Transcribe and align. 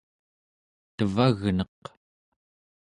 tevagneq 0.97 1.81